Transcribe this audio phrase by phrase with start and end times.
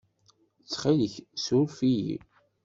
[0.61, 2.17] Ttxil-k, ssuref-iyi.